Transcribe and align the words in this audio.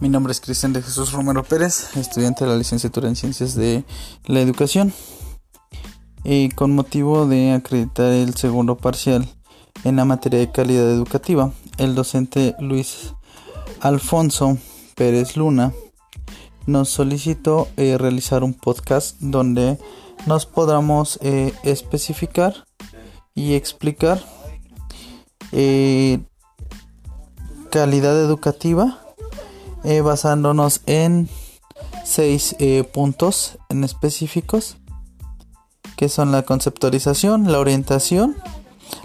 Mi 0.00 0.08
nombre 0.08 0.32
es 0.32 0.40
Cristian 0.40 0.72
de 0.72 0.80
Jesús 0.80 1.12
Romero 1.12 1.44
Pérez, 1.44 1.94
estudiante 1.94 2.44
de 2.44 2.50
la 2.50 2.56
licenciatura 2.56 3.06
en 3.06 3.16
Ciencias 3.16 3.54
de 3.54 3.84
la 4.24 4.40
Educación. 4.40 4.94
Y 6.24 6.48
con 6.48 6.74
motivo 6.74 7.26
de 7.26 7.52
acreditar 7.52 8.10
el 8.10 8.34
segundo 8.34 8.78
parcial 8.78 9.28
en 9.84 9.96
la 9.96 10.06
materia 10.06 10.38
de 10.38 10.50
calidad 10.50 10.90
educativa, 10.90 11.52
el 11.76 11.94
docente 11.94 12.56
Luis 12.60 13.12
Alfonso 13.82 14.56
Pérez 14.94 15.36
Luna 15.36 15.74
nos 16.64 16.88
solicitó 16.88 17.68
eh, 17.76 17.98
realizar 17.98 18.42
un 18.42 18.54
podcast 18.54 19.18
donde 19.20 19.78
nos 20.24 20.46
podamos 20.46 21.18
eh, 21.20 21.52
especificar 21.62 22.64
y 23.34 23.52
explicar 23.52 24.24
eh, 25.52 26.20
calidad 27.70 28.18
educativa 28.18 29.02
eh, 29.84 30.00
basándonos 30.00 30.82
en 30.86 31.28
seis 32.04 32.56
eh, 32.58 32.84
puntos 32.84 33.58
en 33.68 33.84
específicos 33.84 34.76
que 35.96 36.08
son 36.08 36.32
la 36.32 36.42
conceptualización, 36.44 37.52
la 37.52 37.58
orientación, 37.58 38.34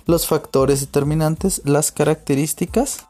los 0.05 0.27
factores 0.27 0.79
determinantes, 0.79 1.61
las 1.65 1.91
características, 1.91 3.05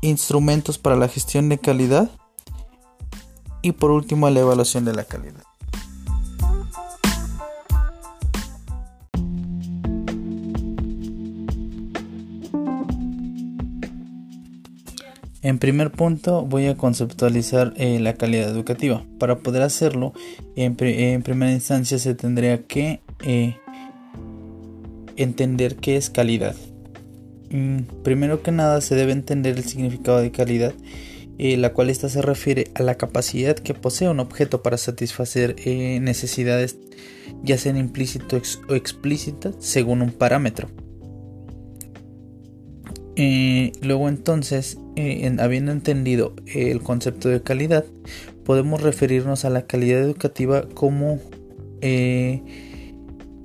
instrumentos 0.00 0.78
para 0.78 0.96
la 0.96 1.08
gestión 1.08 1.48
de 1.48 1.58
calidad 1.58 2.10
y 3.62 3.72
por 3.72 3.92
último 3.92 4.28
la 4.30 4.40
evaluación 4.40 4.84
de 4.84 4.94
la 4.94 5.04
calidad. 5.04 5.44
En 15.44 15.58
primer 15.58 15.92
punto 15.92 16.40
voy 16.40 16.68
a 16.68 16.74
conceptualizar 16.74 17.74
eh, 17.76 18.00
la 18.00 18.14
calidad 18.14 18.48
educativa. 18.48 19.04
Para 19.18 19.40
poder 19.40 19.60
hacerlo, 19.60 20.14
en, 20.56 20.74
primera 20.74 21.52
instancia 21.52 21.98
se 21.98 22.14
tendría 22.14 22.62
que 22.62 23.02
eh, 23.22 23.58
entender 25.16 25.76
qué 25.76 25.98
es 25.98 26.08
calidad. 26.08 26.56
Mm, 27.50 27.80
primero 28.02 28.42
que 28.42 28.52
nada 28.52 28.80
se 28.80 28.94
debe 28.94 29.12
entender 29.12 29.58
el 29.58 29.64
significado 29.64 30.22
de 30.22 30.30
calidad, 30.30 30.72
eh, 31.36 31.58
la 31.58 31.74
cual 31.74 31.90
esta 31.90 32.08
se 32.08 32.22
refiere 32.22 32.70
a 32.74 32.82
la 32.82 32.94
capacidad 32.94 33.54
que 33.54 33.74
posee 33.74 34.08
un 34.08 34.20
objeto 34.20 34.62
para 34.62 34.78
satisfacer 34.78 35.56
necesidades 35.66 36.78
ya 37.42 37.58
sean 37.58 37.76
implícitas 37.76 38.62
o 38.66 38.74
explícitas 38.74 39.56
según 39.58 40.00
un 40.00 40.10
parámetro. 40.10 40.70
Luego 43.82 44.08
entonces, 44.08 44.78
eh, 44.96 45.26
en, 45.26 45.40
habiendo 45.40 45.72
entendido 45.72 46.34
el 46.46 46.82
concepto 46.82 47.28
de 47.28 47.42
calidad, 47.42 47.84
podemos 48.44 48.82
referirnos 48.82 49.44
a 49.44 49.50
la 49.50 49.66
calidad 49.66 50.00
educativa 50.00 50.68
como 50.74 51.18
eh, 51.80 52.42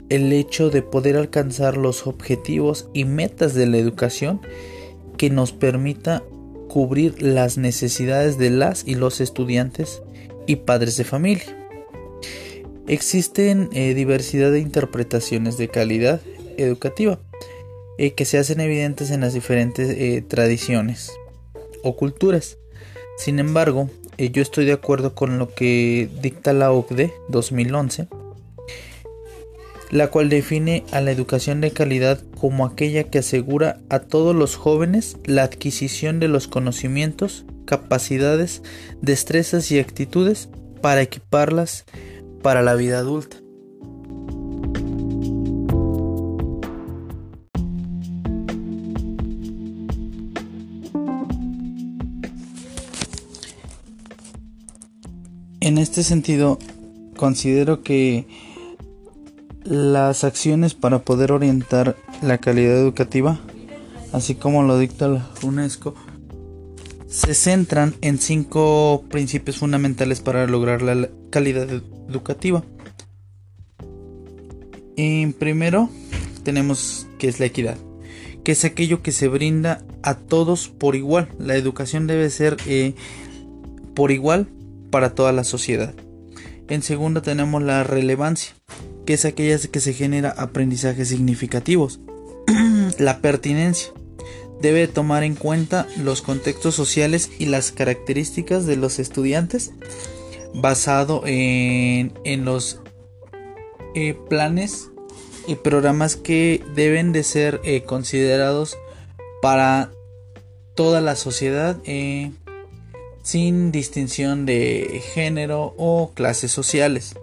el 0.10 0.32
hecho 0.34 0.70
de 0.70 0.82
poder 0.82 1.18
alcanzar 1.18 1.78
los 1.78 2.08
objetivos 2.08 2.90
y 2.94 3.06
metas 3.06 3.54
de 3.54 3.68
la 3.68 3.78
educación 3.78 4.42
que 5.18 5.30
nos 5.30 5.52
permita 5.52 6.24
cubrir 6.68 7.22
las 7.22 7.58
necesidades 7.58 8.38
de 8.38 8.50
las 8.50 8.88
y 8.88 8.96
los 8.96 9.22
estudiantes 9.22 10.02
y 10.48 10.58
padres 10.58 10.98
de 10.98 11.04
familia. 11.04 11.56
Existen 12.88 13.70
diversidad 13.70 14.52
de 14.52 14.60
interpretaciones 14.60 15.58
de 15.58 15.68
calidad 15.68 16.22
educativa 16.58 17.20
eh, 18.02 18.14
que 18.14 18.24
se 18.24 18.38
hacen 18.38 18.62
evidentes 18.62 19.12
en 19.12 19.20
las 19.20 19.34
diferentes 19.34 19.90
eh, 19.90 20.24
tradiciones 20.26 21.12
o 21.84 21.96
culturas. 21.96 22.58
Sin 23.18 23.40
embargo, 23.40 23.90
eh, 24.18 24.32
yo 24.32 24.42
estoy 24.42 24.66
de 24.66 24.74
acuerdo 24.74 25.16
con 25.16 25.40
lo 25.40 25.54
que 25.54 26.10
dicta 26.22 26.54
la 26.54 26.72
OCDE 26.72 27.14
2011, 27.30 28.08
la 29.92 30.08
cual 30.08 30.30
define 30.30 30.84
a 30.92 31.02
la 31.02 31.12
educación 31.12 31.62
de 31.62 31.72
calidad 31.72 32.22
como 32.40 32.66
aquella 32.66 33.06
que 33.06 33.20
asegura 33.20 33.80
a 33.90 34.00
todos 34.00 34.36
los 34.36 34.56
jóvenes 34.56 35.18
la 35.26 35.44
adquisición 35.44 36.20
de 36.20 36.28
los 36.28 36.48
conocimientos, 36.48 37.46
capacidades, 37.66 38.62
destrezas 39.02 39.72
y 39.72 39.80
actitudes 39.80 40.50
para 40.82 41.02
equiparlas 41.02 41.86
para 42.42 42.62
la 42.62 42.76
vida 42.76 43.00
adulta. 43.00 43.39
En 55.70 55.78
este 55.78 56.02
sentido, 56.02 56.58
considero 57.16 57.84
que 57.84 58.26
las 59.64 60.24
acciones 60.24 60.74
para 60.74 61.04
poder 61.04 61.32
orientar 61.32 61.96
la 62.24 62.40
calidad 62.40 62.76
educativa, 62.76 63.40
así 64.12 64.34
como 64.34 64.64
lo 64.64 64.80
dicta 64.80 65.08
la 65.08 65.30
UNESCO, 65.44 65.94
se 67.08 67.36
centran 67.36 67.94
en 68.02 68.18
cinco 68.18 69.04
principios 69.12 69.60
fundamentales 69.60 70.22
para 70.22 70.48
lograr 70.48 70.82
la 70.82 71.08
calidad 71.30 71.70
educativa. 72.10 72.64
En 74.98 75.34
primero, 75.34 75.92
tenemos 76.42 77.06
que 77.20 77.28
es 77.28 77.40
la 77.40 77.46
equidad, 77.46 77.78
que 78.44 78.54
es 78.54 78.66
aquello 78.66 79.04
que 79.04 79.12
se 79.12 79.28
brinda 79.28 79.86
a 80.02 80.16
todos 80.16 80.68
por 80.68 80.96
igual. 80.96 81.30
La 81.38 81.56
educación 81.56 82.08
debe 82.08 82.32
ser 82.32 82.58
eh, 82.66 82.96
por 83.94 84.10
igual 84.10 84.50
para 84.90 85.16
toda 85.16 85.32
la 85.32 85.44
sociedad. 85.44 85.94
En 86.68 86.82
segundo 86.82 87.22
tenemos 87.22 87.64
la 87.64 87.84
relevancia, 87.84 88.54
que 89.06 89.14
es 89.14 89.26
aquella 89.26 89.58
que 89.58 89.80
se 89.80 89.94
genera 89.94 90.30
aprendizajes 90.30 91.10
significativos. 91.10 92.00
la 93.00 93.20
pertinencia 93.20 93.92
debe 94.62 94.88
tomar 94.88 95.24
en 95.24 95.36
cuenta 95.36 95.88
los 96.04 96.22
contextos 96.22 96.76
sociales 96.76 97.32
y 97.40 97.46
las 97.46 97.72
características 97.72 98.66
de 98.66 98.76
los 98.76 99.00
estudiantes 99.00 99.72
basado 100.54 101.24
en, 101.26 102.14
en 102.24 102.46
los 102.46 102.82
eh, 103.96 104.16
planes 104.30 104.92
y 105.48 105.56
programas 105.56 106.16
que 106.16 106.64
deben 106.76 107.12
de 107.12 107.24
ser 107.24 107.62
eh, 107.64 107.84
considerados 107.84 108.78
para 109.42 109.92
toda 110.76 111.02
la 111.02 111.16
sociedad 111.16 111.78
eh, 111.86 112.32
sin 113.22 113.72
distinción 113.72 114.46
de 114.46 115.02
género 115.14 115.74
o 115.78 116.12
clases 116.14 116.52
sociales. 116.52 117.16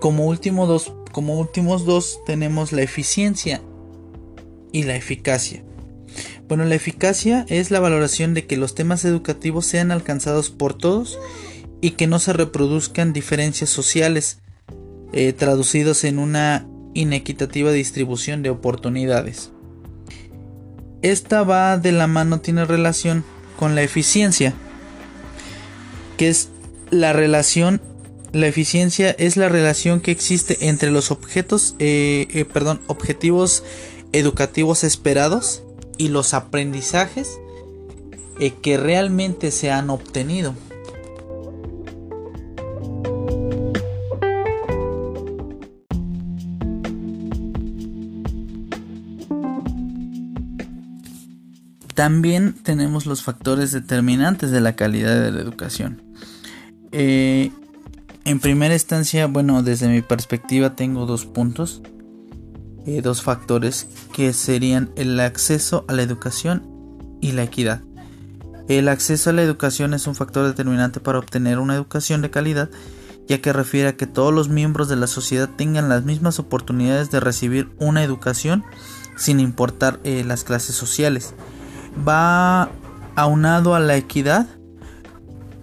Como, 0.00 0.34
dos, 0.66 0.92
como 1.12 1.38
últimos 1.38 1.84
dos 1.84 2.20
tenemos 2.24 2.72
la 2.72 2.82
eficiencia 2.82 3.62
y 4.72 4.84
la 4.84 4.96
eficacia. 4.96 5.64
Bueno, 6.46 6.64
la 6.64 6.74
eficacia 6.74 7.44
es 7.48 7.70
la 7.70 7.80
valoración 7.80 8.32
de 8.34 8.46
que 8.46 8.56
los 8.56 8.74
temas 8.74 9.04
educativos 9.04 9.66
sean 9.66 9.90
alcanzados 9.90 10.50
por 10.50 10.74
todos 10.74 11.18
y 11.80 11.92
que 11.92 12.06
no 12.06 12.18
se 12.18 12.32
reproduzcan 12.32 13.12
diferencias 13.12 13.70
sociales 13.70 14.40
eh, 15.12 15.32
traducidos 15.32 16.04
en 16.04 16.18
una 16.18 16.66
inequitativa 16.94 17.70
distribución 17.70 18.42
de 18.42 18.50
oportunidades. 18.50 19.52
Esta 21.02 21.42
va 21.44 21.78
de 21.78 21.92
la 21.92 22.06
mano, 22.06 22.40
tiene 22.40 22.64
relación 22.64 23.24
con 23.58 23.74
la 23.74 23.82
eficiencia, 23.82 24.54
que 26.16 26.28
es 26.28 26.48
la 26.90 27.12
relación, 27.12 27.82
la 28.32 28.46
eficiencia 28.46 29.10
es 29.10 29.36
la 29.36 29.48
relación 29.48 30.00
que 30.00 30.12
existe 30.12 30.68
entre 30.68 30.92
los 30.92 31.10
objetos, 31.10 31.74
eh, 31.80 32.28
eh, 32.30 32.44
perdón, 32.44 32.80
objetivos 32.86 33.64
educativos 34.12 34.84
esperados 34.84 35.64
y 35.96 36.08
los 36.08 36.34
aprendizajes 36.34 37.38
eh, 38.38 38.52
que 38.62 38.76
realmente 38.76 39.50
se 39.50 39.72
han 39.72 39.90
obtenido. 39.90 40.54
También 51.98 52.52
tenemos 52.52 53.06
los 53.06 53.24
factores 53.24 53.72
determinantes 53.72 54.52
de 54.52 54.60
la 54.60 54.76
calidad 54.76 55.20
de 55.20 55.32
la 55.32 55.40
educación. 55.40 56.00
Eh, 56.92 57.50
en 58.24 58.38
primera 58.38 58.72
instancia, 58.72 59.26
bueno, 59.26 59.64
desde 59.64 59.88
mi 59.88 60.00
perspectiva 60.00 60.76
tengo 60.76 61.06
dos 61.06 61.26
puntos, 61.26 61.82
eh, 62.86 63.02
dos 63.02 63.22
factores 63.22 63.88
que 64.12 64.32
serían 64.32 64.92
el 64.94 65.18
acceso 65.18 65.84
a 65.88 65.92
la 65.92 66.02
educación 66.02 66.62
y 67.20 67.32
la 67.32 67.42
equidad. 67.42 67.82
El 68.68 68.86
acceso 68.86 69.30
a 69.30 69.32
la 69.32 69.42
educación 69.42 69.92
es 69.92 70.06
un 70.06 70.14
factor 70.14 70.46
determinante 70.46 71.00
para 71.00 71.18
obtener 71.18 71.58
una 71.58 71.74
educación 71.74 72.22
de 72.22 72.30
calidad, 72.30 72.70
ya 73.26 73.40
que 73.40 73.52
refiere 73.52 73.88
a 73.88 73.96
que 73.96 74.06
todos 74.06 74.32
los 74.32 74.48
miembros 74.48 74.88
de 74.88 74.94
la 74.94 75.08
sociedad 75.08 75.50
tengan 75.56 75.88
las 75.88 76.04
mismas 76.04 76.38
oportunidades 76.38 77.10
de 77.10 77.18
recibir 77.18 77.70
una 77.80 78.04
educación 78.04 78.62
sin 79.16 79.40
importar 79.40 79.98
eh, 80.04 80.22
las 80.24 80.44
clases 80.44 80.76
sociales 80.76 81.34
va 82.06 82.70
aunado 83.16 83.74
a 83.74 83.80
la 83.80 83.96
equidad 83.96 84.46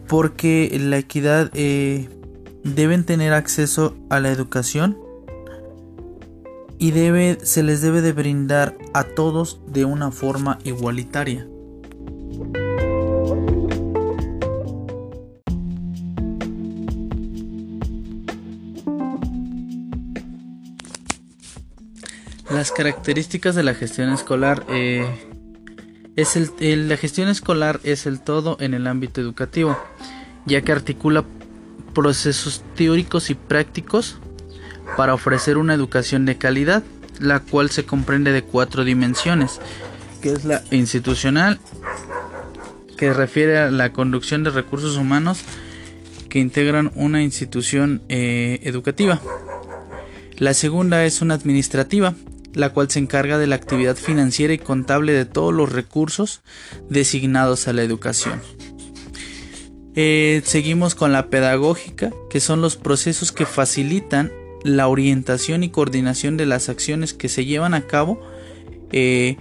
porque 0.07 0.75
la 0.79 0.97
equidad 0.97 1.51
eh, 1.53 2.09
deben 2.63 3.05
tener 3.05 3.33
acceso 3.33 3.95
a 4.09 4.19
la 4.19 4.31
educación 4.31 4.97
y 6.77 6.91
debe, 6.91 7.37
se 7.43 7.63
les 7.63 7.81
debe 7.81 8.01
de 8.01 8.11
brindar 8.11 8.77
a 8.93 9.03
todos 9.03 9.61
de 9.67 9.85
una 9.85 10.11
forma 10.11 10.59
igualitaria. 10.63 11.47
Las 22.49 22.71
características 22.71 23.55
de 23.55 23.63
la 23.63 23.73
gestión 23.73 24.09
escolar 24.13 24.65
eh, 24.69 25.05
es 26.15 26.35
el, 26.35 26.89
la 26.89 26.97
gestión 26.97 27.27
escolar 27.27 27.79
es 27.83 28.05
el 28.05 28.19
todo 28.19 28.57
en 28.59 28.73
el 28.73 28.87
ámbito 28.87 29.21
educativo, 29.21 29.77
ya 30.45 30.61
que 30.61 30.71
articula 30.71 31.25
procesos 31.93 32.63
teóricos 32.75 33.29
y 33.29 33.35
prácticos 33.35 34.17
para 34.97 35.13
ofrecer 35.13 35.57
una 35.57 35.73
educación 35.73 36.25
de 36.25 36.37
calidad, 36.37 36.83
la 37.19 37.39
cual 37.39 37.69
se 37.69 37.85
comprende 37.85 38.31
de 38.31 38.43
cuatro 38.43 38.83
dimensiones, 38.83 39.59
que 40.21 40.31
es 40.31 40.45
la 40.45 40.63
institucional, 40.71 41.59
que 42.97 43.13
refiere 43.13 43.57
a 43.57 43.71
la 43.71 43.91
conducción 43.91 44.43
de 44.43 44.51
recursos 44.51 44.97
humanos 44.97 45.41
que 46.29 46.39
integran 46.39 46.91
una 46.95 47.21
institución 47.23 48.01
eh, 48.09 48.59
educativa. 48.63 49.21
La 50.37 50.53
segunda 50.53 51.05
es 51.05 51.21
una 51.21 51.33
administrativa, 51.33 52.13
la 52.55 52.69
cual 52.71 52.89
se 52.89 52.99
encarga 52.99 53.37
de 53.37 53.47
la 53.47 53.55
actividad 53.55 53.95
financiera 53.95 54.53
y 54.53 54.57
contable 54.57 55.13
de 55.13 55.25
todos 55.25 55.53
los 55.53 55.71
recursos 55.71 56.41
designados 56.89 57.67
a 57.67 57.73
la 57.73 57.83
educación. 57.83 58.41
Eh, 59.93 60.41
seguimos 60.43 60.95
con 60.95 61.11
la 61.11 61.29
pedagógica, 61.29 62.11
que 62.29 62.39
son 62.39 62.61
los 62.61 62.75
procesos 62.75 63.31
que 63.31 63.45
facilitan 63.45 64.31
la 64.63 64.87
orientación 64.87 65.63
y 65.63 65.69
coordinación 65.69 66.37
de 66.37 66.47
las 66.47 66.69
acciones 66.69 67.13
que 67.13 67.29
se 67.29 67.45
llevan 67.45 67.75
a 67.75 67.85
cabo 67.85 68.19
eh, 68.91 69.37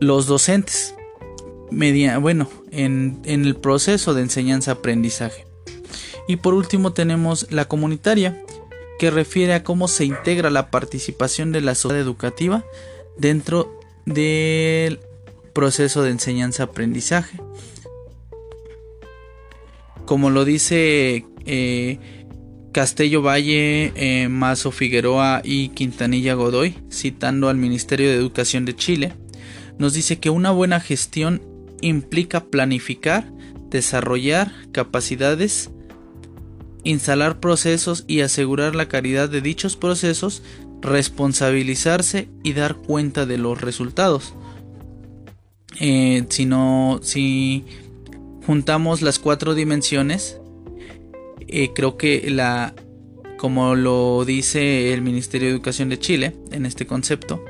los 0.00 0.26
docentes 0.26 0.94
bueno, 2.20 2.48
en, 2.70 3.20
en 3.24 3.44
el 3.44 3.56
proceso 3.56 4.14
de 4.14 4.22
enseñanza-aprendizaje. 4.22 5.46
Y 6.28 6.36
por 6.36 6.54
último 6.54 6.92
tenemos 6.92 7.50
la 7.50 7.66
comunitaria, 7.66 8.42
que 9.04 9.10
refiere 9.10 9.52
a 9.52 9.62
cómo 9.62 9.86
se 9.86 10.06
integra 10.06 10.48
la 10.48 10.70
participación 10.70 11.52
de 11.52 11.60
la 11.60 11.74
sociedad 11.74 12.02
educativa 12.02 12.64
dentro 13.18 13.78
del 14.06 14.98
proceso 15.52 16.02
de 16.02 16.10
enseñanza-aprendizaje. 16.10 17.38
Como 20.06 20.30
lo 20.30 20.46
dice 20.46 21.26
eh, 21.44 21.98
Castello 22.72 23.20
Valle, 23.20 23.92
eh, 23.94 24.28
Mazo 24.30 24.70
Figueroa 24.70 25.42
y 25.44 25.68
Quintanilla 25.68 26.32
Godoy, 26.32 26.74
citando 26.90 27.50
al 27.50 27.58
Ministerio 27.58 28.08
de 28.08 28.16
Educación 28.16 28.64
de 28.64 28.74
Chile, 28.74 29.12
nos 29.76 29.92
dice 29.92 30.18
que 30.18 30.30
una 30.30 30.50
buena 30.50 30.80
gestión 30.80 31.42
implica 31.82 32.44
planificar, 32.44 33.30
desarrollar 33.68 34.50
capacidades, 34.72 35.70
instalar 36.84 37.40
procesos 37.40 38.04
y 38.06 38.20
asegurar 38.20 38.74
la 38.74 38.88
calidad 38.88 39.28
de 39.28 39.40
dichos 39.40 39.76
procesos, 39.76 40.42
responsabilizarse 40.80 42.28
y 42.42 42.52
dar 42.52 42.76
cuenta 42.76 43.26
de 43.26 43.38
los 43.38 43.60
resultados. 43.60 44.34
Eh, 45.80 46.24
si 46.28 46.46
no, 46.46 47.00
si 47.02 47.64
juntamos 48.46 49.02
las 49.02 49.18
cuatro 49.18 49.54
dimensiones, 49.54 50.38
eh, 51.48 51.70
creo 51.74 51.96
que 51.96 52.30
la, 52.30 52.74
como 53.38 53.74
lo 53.74 54.24
dice 54.24 54.92
el 54.92 55.02
Ministerio 55.02 55.48
de 55.48 55.54
Educación 55.54 55.88
de 55.88 55.98
Chile 55.98 56.36
en 56.52 56.66
este 56.66 56.86
concepto, 56.86 57.44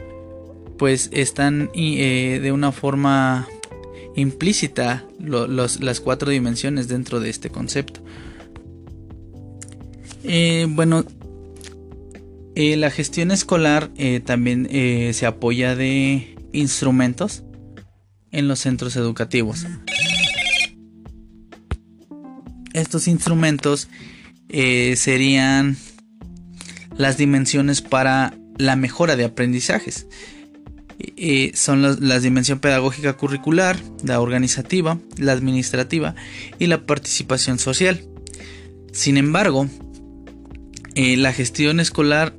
pues 0.78 1.10
están 1.12 1.70
eh, 1.74 2.40
de 2.42 2.52
una 2.52 2.72
forma 2.72 3.48
implícita 4.16 5.04
las 5.18 6.00
cuatro 6.00 6.30
dimensiones 6.30 6.88
dentro 6.88 7.20
de 7.20 7.30
este 7.30 7.50
concepto. 7.50 8.00
Eh, 10.24 10.66
bueno, 10.70 11.04
eh, 12.54 12.76
la 12.76 12.90
gestión 12.90 13.30
escolar 13.30 13.90
eh, 13.96 14.20
también 14.24 14.68
se 15.12 15.26
apoya 15.26 15.76
de 15.76 16.36
instrumentos 16.52 17.44
en 18.30 18.48
los 18.48 18.60
centros 18.60 18.96
educativos. 18.96 19.66
Estos 22.72 23.06
instrumentos 23.06 23.88
serían 24.48 25.76
las 26.96 27.16
dimensiones 27.16 27.82
para 27.82 28.34
la 28.56 28.76
mejora 28.76 29.16
de 29.16 29.24
aprendizajes. 29.24 30.06
son 31.54 31.82
las, 31.82 32.00
la 32.00 32.18
dimensión 32.18 32.60
pedagógica 32.60 33.12
curricular, 33.12 33.76
la 34.02 34.20
organizativa, 34.20 34.98
la 35.18 35.32
administrativa 35.32 36.14
y 36.58 36.66
la 36.66 36.86
participación 36.86 37.58
social. 37.58 38.04
Sin 38.92 39.16
embargo, 39.16 39.68
eh, 40.94 41.16
la 41.16 41.32
gestión 41.32 41.80
escolar 41.80 42.34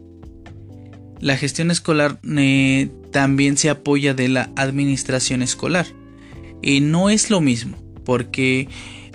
la 1.20 1.38
gestión 1.38 1.72
escolar 1.72 2.20
eh, 2.38 2.90
también 3.12 3.58
se 3.58 3.70
apoya 3.70 4.14
de 4.14 4.28
la 4.28 4.52
administración 4.56 5.42
escolar 5.42 5.88
y 6.62 6.82
no 6.82 7.10
es 7.10 7.30
lo 7.30 7.42
mismo 7.42 7.78
porque 8.04 8.68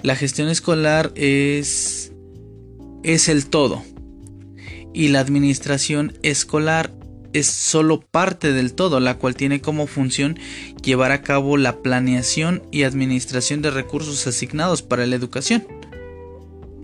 la 0.02 0.16
gestión 0.16 0.48
escolar 0.48 1.12
es 1.14 2.12
es 3.02 3.28
el 3.28 3.46
todo 3.46 3.82
y 4.92 5.08
la 5.08 5.20
administración 5.20 6.14
escolar 6.22 6.92
es 7.32 7.46
solo 7.46 8.00
parte 8.00 8.52
del 8.52 8.74
todo, 8.74 9.00
la 9.00 9.18
cual 9.18 9.36
tiene 9.36 9.60
como 9.60 9.86
función 9.86 10.38
llevar 10.82 11.12
a 11.12 11.22
cabo 11.22 11.56
la 11.56 11.80
planeación 11.82 12.62
y 12.72 12.82
administración 12.82 13.62
de 13.62 13.70
recursos 13.70 14.26
asignados 14.26 14.82
para 14.82 15.06
la 15.06 15.16
educación. 15.16 15.64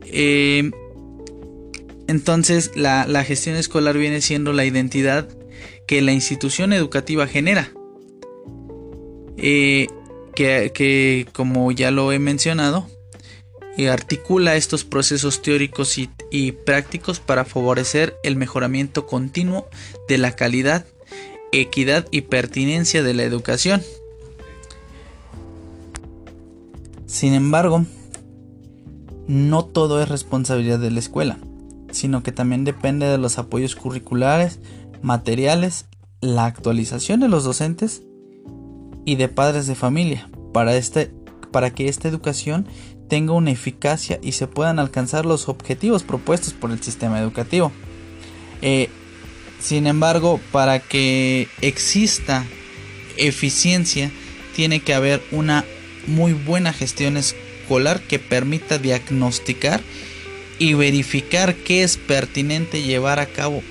Eh, 0.05 0.71
entonces 2.09 2.73
la, 2.77 3.25
gestión 3.25 3.57
escolar 3.57 3.99
viene 3.99 4.21
siendo 4.21 4.53
la 4.53 4.65
identidad 4.65 5.29
que 5.87 6.03
la 6.03 6.13
institución 6.13 6.73
educativa 6.73 7.27
genera. 7.27 7.73
Eh, 9.37 9.89
que, 10.35 11.27
como 11.33 11.73
ya 11.73 11.91
lo 11.91 12.13
he 12.13 12.19
mencionado, 12.19 12.87
eh, 13.77 13.89
articula 13.89 14.57
estos 14.57 14.85
procesos 14.85 15.43
teóricos 15.43 15.99
y, 15.99 16.11
y, 16.31 16.53
prácticos 16.53 17.21
para 17.21 17.45
favorecer 17.45 18.17
el 18.23 18.37
mejoramiento 18.37 19.07
continuo 19.07 19.69
de 20.09 20.19
la 20.19 20.33
calidad, 20.33 20.87
equidad 21.53 22.07
y 22.11 22.23
pertinencia 22.23 23.03
de 23.03 23.15
la 23.15 23.23
educación. 23.25 23.83
Sin 27.07 27.33
embargo, 27.33 27.87
no 29.27 29.65
todo 29.65 30.03
es 30.03 30.09
responsabilidad 30.09 30.79
de 30.79 30.91
la 30.91 31.01
escuela 31.01 31.39
sino 31.97 32.23
que 32.23 32.33
también 32.33 32.65
depende 32.65 33.07
de 33.07 33.19
los 33.19 33.39
apoyos 33.39 33.75
curriculares, 33.75 34.61
materiales, 35.03 35.87
la 36.21 36.47
actualización 36.47 37.21
de 37.21 37.29
los 37.29 37.45
docentes 37.45 38.03
y 39.05 39.17
de 39.17 39.29
padres 39.29 39.67
de 39.67 39.75
familia 39.75 40.29
para, 40.53 40.77
este, 40.77 41.13
para 41.53 41.71
que 41.71 41.89
esta 41.89 42.09
educación 42.09 42.67
tenga 43.09 43.33
una 43.33 43.51
eficacia 43.51 44.19
y 44.23 44.33
se 44.33 44.47
puedan 44.47 44.79
alcanzar 44.79 45.27
los 45.27 45.49
objetivos 45.49 46.03
propuestos 46.03 46.53
por 46.53 46.71
el 46.71 46.83
sistema 46.83 47.21
educativo. 47.21 47.73
Eh, 48.63 48.89
sin 49.61 49.87
embargo, 49.87 50.41
para 50.53 50.81
que 50.81 51.49
exista 51.61 52.45
eficiencia, 53.17 54.11
tiene 54.55 54.81
que 54.81 54.95
haber 54.95 55.23
una 55.33 55.65
muy 56.07 56.33
buena 56.33 56.73
gestión 56.73 57.17
escolar 57.17 58.01
que 58.01 58.19
permita 58.19 58.79
diagnosticar 58.79 59.81
y 60.59 60.75
verificar 60.75 61.55
qué 61.55 61.83
es 61.83 61.97
pertinente 61.97 62.83
llevar 62.83 63.19
a 63.19 63.27
cabo 63.27 63.63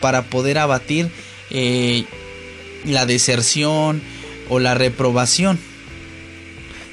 para 0.00 0.22
poder 0.22 0.58
abatir 0.58 1.10
eh, 1.50 2.04
la 2.84 3.06
deserción 3.06 4.02
o 4.48 4.58
la 4.58 4.74
reprobación 4.74 5.58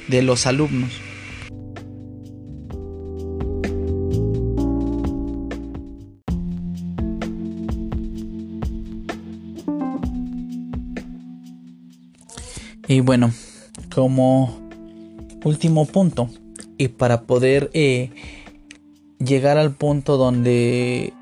de 0.08 0.22
los 0.22 0.46
alumnos. 0.46 0.90
Y 12.90 13.00
bueno, 13.00 13.34
como 13.94 14.70
último 15.44 15.84
punto, 15.84 16.30
y 16.78 16.88
para 16.88 17.22
poder 17.22 17.70
eh, 17.74 18.10
llegar 19.18 19.58
al 19.58 19.72
punto 19.72 20.16
donde 20.16 21.12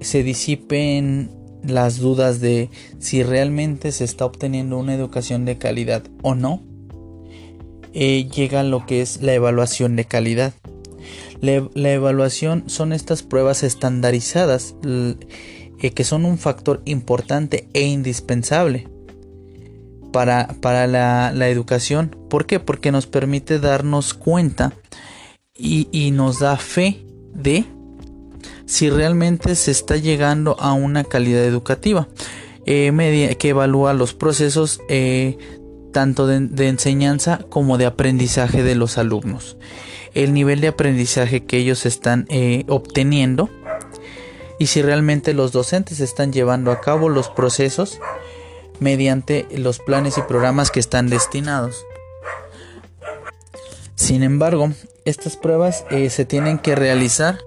se 0.00 0.22
disipen 0.22 1.30
las 1.62 1.98
dudas 1.98 2.40
de 2.40 2.70
si 2.98 3.22
realmente 3.22 3.92
se 3.92 4.04
está 4.04 4.24
obteniendo 4.24 4.78
una 4.78 4.94
educación 4.94 5.44
de 5.44 5.58
calidad 5.58 6.02
o 6.22 6.34
no, 6.34 6.62
eh, 7.92 8.28
llega 8.28 8.62
lo 8.62 8.86
que 8.86 9.02
es 9.02 9.22
la 9.22 9.34
evaluación 9.34 9.96
de 9.96 10.04
calidad. 10.04 10.54
La, 11.40 11.92
evaluación 11.92 12.64
son 12.66 12.92
estas 12.92 13.22
pruebas 13.22 13.62
estandarizadas 13.62 14.74
eh, 14.84 15.90
que 15.90 16.04
son 16.04 16.26
un 16.26 16.36
factor 16.36 16.82
importante 16.84 17.68
e 17.72 17.82
indispensable 17.82 18.88
para, 20.12 20.48
para 20.60 20.86
la, 20.86 21.32
la, 21.34 21.48
educación. 21.48 22.14
¿Por 22.28 22.44
qué? 22.44 22.60
Porque 22.60 22.92
nos 22.92 23.06
permite 23.06 23.58
darnos 23.58 24.12
cuenta 24.12 24.74
y, 25.56 25.88
y 25.92 26.10
nos 26.10 26.40
da 26.40 26.58
fe 26.58 27.06
de 27.34 27.64
si 28.66 28.88
realmente 28.88 29.56
se 29.56 29.70
está 29.70 29.96
llegando 29.96 30.56
a 30.60 30.72
una 30.72 31.04
calidad 31.04 31.44
educativa 31.44 32.08
eh, 32.66 33.36
que 33.38 33.48
evalúa 33.48 33.94
los 33.94 34.14
procesos 34.14 34.80
eh, 34.88 35.38
tanto 35.92 36.26
de, 36.26 36.68
enseñanza 36.68 37.40
como 37.48 37.78
de 37.78 37.86
aprendizaje 37.86 38.62
de 38.62 38.74
los 38.74 38.98
alumnos 38.98 39.56
el 40.14 40.34
nivel 40.34 40.60
de 40.60 40.68
aprendizaje 40.68 41.44
que 41.44 41.58
ellos 41.58 41.86
están 41.86 42.26
eh, 42.28 42.64
obteniendo 42.68 43.50
y 44.58 44.66
si 44.66 44.82
realmente 44.82 45.32
los 45.32 45.52
docentes 45.52 46.00
están 46.00 46.32
llevando 46.32 46.70
a 46.70 46.80
cabo 46.80 47.08
los 47.08 47.28
procesos 47.28 47.98
mediante 48.78 49.46
los 49.56 49.78
planes 49.78 50.18
y 50.18 50.22
programas 50.22 50.70
que 50.70 50.80
están 50.80 51.08
destinados. 51.08 51.84
Sin 54.00 54.22
embargo, 54.22 54.72
estas 55.04 55.36
pruebas 55.36 55.84
se 56.08 56.24
tienen 56.24 56.56
que 56.56 56.74
realizar 56.74 57.38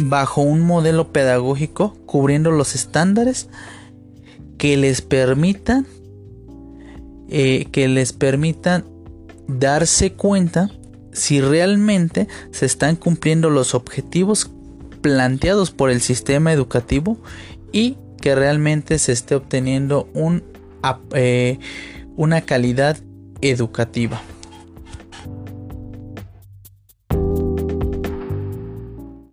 bajo 0.00 0.40
un 0.42 0.60
modelo 0.60 1.12
pedagógico 1.12 1.96
cubriendo 2.04 2.50
los 2.50 2.74
estándares 2.74 3.48
que 4.58 4.76
les 4.76 5.02
permitan 5.02 5.86
eh, 7.28 7.68
que 7.70 7.86
les 7.86 8.12
permitan 8.12 8.86
darse 9.46 10.14
cuenta 10.14 10.68
si 11.12 11.40
realmente 11.40 12.26
se 12.50 12.66
están 12.66 12.96
cumpliendo 12.96 13.48
los 13.48 13.76
objetivos 13.76 14.50
planteados 15.00 15.70
por 15.70 15.90
el 15.90 16.00
sistema 16.00 16.52
educativo 16.52 17.18
y 17.70 17.96
que 18.20 18.34
realmente 18.34 18.98
se 18.98 19.12
esté 19.12 19.36
obteniendo 19.36 20.08
eh, 21.14 21.60
una 22.16 22.40
calidad 22.40 22.98
educativa. 23.40 24.20